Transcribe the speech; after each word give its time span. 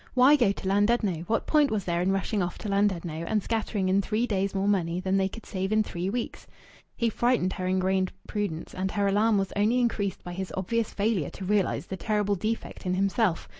Why 0.15 0.35
go 0.35 0.51
to 0.51 0.67
Llandudno? 0.67 1.25
What 1.27 1.45
point 1.45 1.69
was 1.69 1.85
there 1.85 2.01
in 2.01 2.11
rushing 2.11 2.41
off 2.41 2.57
to 2.57 2.67
Llandudno, 2.67 3.23
and 3.23 3.43
scattering 3.43 3.87
in 3.87 4.01
three 4.01 4.25
days 4.25 4.55
more 4.55 4.67
money 4.67 4.99
than 4.99 5.15
they 5.15 5.29
could 5.29 5.45
save 5.45 5.71
in 5.71 5.83
three 5.83 6.09
weeks? 6.09 6.47
He 6.95 7.07
frightened 7.07 7.53
her 7.53 7.67
ingrained 7.67 8.11
prudence, 8.27 8.73
and 8.73 8.89
her 8.93 9.05
alarm 9.07 9.37
was 9.37 9.53
only 9.55 9.79
increased 9.79 10.23
by 10.23 10.33
his 10.33 10.51
obvious 10.57 10.91
failure 10.91 11.29
to 11.29 11.45
realize 11.45 11.85
the 11.85 11.97
terrible 11.97 12.33
defect 12.33 12.83
in 12.87 12.95
himself. 12.95 13.47